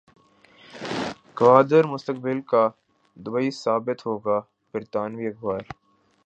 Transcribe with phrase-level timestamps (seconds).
[1.37, 2.63] گوادر مستقبل کا
[3.17, 4.37] دبئی ثابت ہوگا
[4.73, 5.61] برطانوی اخبار